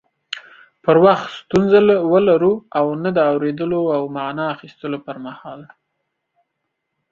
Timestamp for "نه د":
3.03-3.19